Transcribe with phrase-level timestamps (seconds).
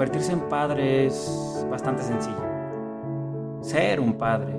[0.00, 2.42] Convertirse en padre es bastante sencillo.
[3.60, 4.58] Ser un padre,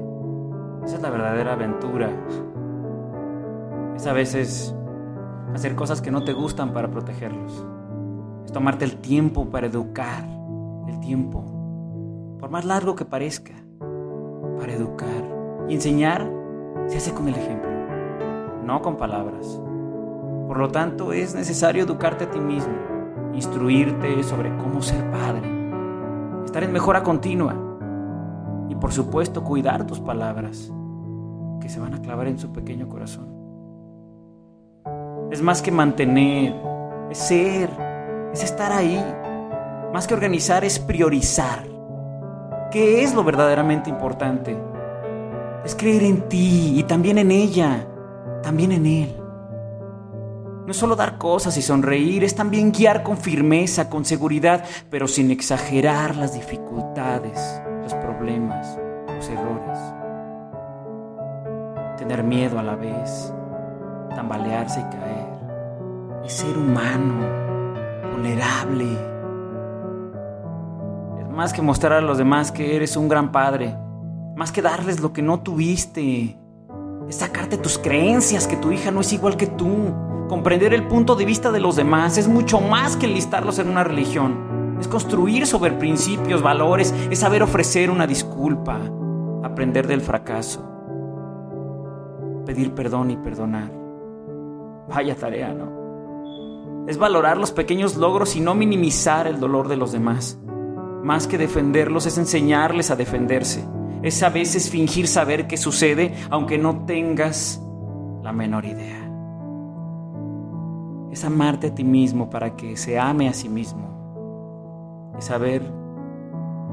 [0.85, 2.11] esa es la verdadera aventura.
[3.95, 4.75] Es a veces
[5.51, 7.65] hacer cosas que no te gustan para protegerlos.
[8.45, 10.23] Es tomarte el tiempo para educar,
[10.87, 11.43] el tiempo,
[12.39, 13.55] por más largo que parezca,
[14.59, 15.65] para educar.
[15.67, 16.31] Y enseñar
[16.85, 17.71] se hace con el ejemplo,
[18.63, 19.59] no con palabras.
[20.47, 22.90] Por lo tanto, es necesario educarte a ti mismo,
[23.33, 25.49] instruirte sobre cómo ser padre,
[26.45, 27.55] estar en mejora continua
[28.69, 30.71] y por supuesto cuidar tus palabras
[31.59, 33.27] que se van a clavar en su pequeño corazón.
[35.31, 36.55] Es más que mantener,
[37.09, 37.69] es ser,
[38.33, 39.01] es estar ahí.
[39.93, 41.63] Más que organizar es priorizar.
[42.71, 44.57] ¿Qué es lo verdaderamente importante?
[45.63, 47.87] Es creer en ti y también en ella,
[48.41, 49.20] también en él.
[50.65, 55.07] No es solo dar cosas y sonreír, es también guiar con firmeza, con seguridad, pero
[55.07, 59.79] sin exagerar las dificultades, los problemas, los errores.
[61.97, 63.33] Tener miedo a la vez,
[64.13, 65.31] tambalearse y caer.
[66.25, 67.25] Es ser humano,
[68.11, 68.85] vulnerable.
[71.19, 73.75] Es más que mostrar a los demás que eres un gran padre,
[74.35, 76.37] más que darles lo que no tuviste.
[77.09, 80.10] Es sacarte tus creencias que tu hija no es igual que tú.
[80.31, 83.83] Comprender el punto de vista de los demás es mucho más que enlistarlos en una
[83.83, 84.77] religión.
[84.79, 88.79] Es construir sobre principios, valores, es saber ofrecer una disculpa,
[89.43, 90.63] aprender del fracaso,
[92.45, 93.73] pedir perdón y perdonar.
[94.87, 96.87] Vaya tarea, ¿no?
[96.87, 100.39] Es valorar los pequeños logros y no minimizar el dolor de los demás.
[101.03, 103.67] Más que defenderlos es enseñarles a defenderse.
[104.01, 107.61] Es a veces fingir saber qué sucede aunque no tengas
[108.23, 109.10] la menor idea
[111.11, 115.61] es amarte a ti mismo para que se ame a sí mismo y saber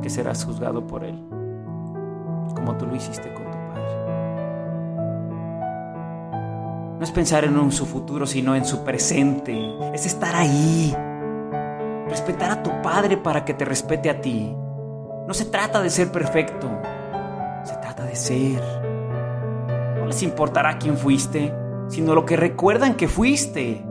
[0.00, 1.19] que serás juzgado por Él,
[2.55, 3.83] como tú lo hiciste con tu Padre.
[6.98, 9.58] No es pensar en su futuro, sino en su presente,
[9.92, 10.95] es estar ahí,
[12.08, 14.55] respetar a tu Padre para que te respete a ti.
[15.27, 16.70] No se trata de ser perfecto,
[17.64, 18.62] se trata de ser.
[19.98, 21.52] No les importará quién fuiste,
[21.89, 23.85] sino lo que recuerdan que fuiste.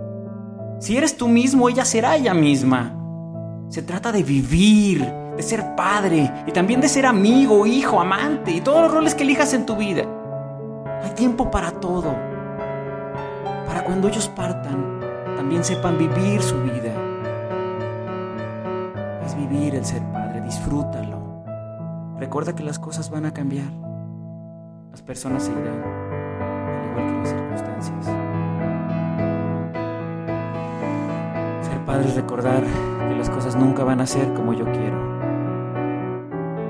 [0.79, 2.93] Si eres tú mismo, ella será ella misma.
[3.69, 5.03] Se trata de vivir,
[5.35, 9.23] de ser padre y también de ser amigo, hijo, amante y todos los roles que
[9.23, 10.03] elijas en tu vida.
[11.03, 12.15] Hay tiempo para todo.
[13.65, 14.99] Para cuando ellos partan,
[15.35, 16.93] también sepan vivir su vida.
[19.25, 21.43] Es vivir el ser padre, disfrútalo.
[22.17, 23.71] Recuerda que las cosas van a cambiar.
[24.91, 28.16] Las personas se irán, al igual que las circunstancias.
[31.87, 32.63] Padre es recordar
[33.07, 34.97] que las cosas nunca van a ser como yo quiero.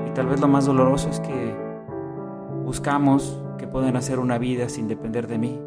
[0.06, 1.56] Y tal vez lo más doloroso es que
[2.64, 5.60] buscamos que puedan hacer una vida sin depender de mí.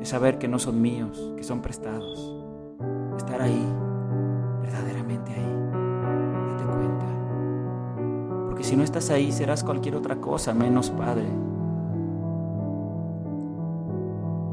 [0.00, 2.40] Es saber que no son míos, que son prestados.
[3.16, 3.66] Estar ahí,
[4.62, 5.56] verdaderamente ahí.
[6.48, 7.06] Date cuenta.
[8.46, 11.26] Porque si no estás ahí serás cualquier otra cosa menos padre.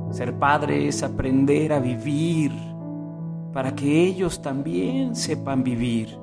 [0.10, 2.52] Ser padre es aprender a vivir
[3.54, 6.18] para que ellos también sepan vivir.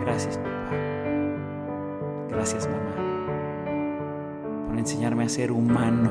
[0.00, 0.72] Gracias papá.
[2.28, 3.08] Gracias mamá
[4.68, 6.10] por enseñarme a ser humano